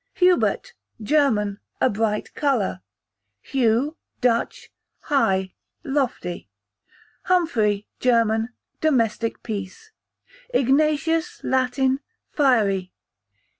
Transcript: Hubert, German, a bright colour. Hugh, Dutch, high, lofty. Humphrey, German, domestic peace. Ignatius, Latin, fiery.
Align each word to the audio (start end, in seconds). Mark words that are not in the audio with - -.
Hubert, 0.13 0.73
German, 0.99 1.59
a 1.79 1.87
bright 1.87 2.33
colour. 2.33 2.81
Hugh, 3.39 3.97
Dutch, 4.19 4.71
high, 5.01 5.53
lofty. 5.83 6.49
Humphrey, 7.25 7.85
German, 7.99 8.49
domestic 8.79 9.43
peace. 9.43 9.91
Ignatius, 10.49 11.41
Latin, 11.43 11.99
fiery. 12.31 12.91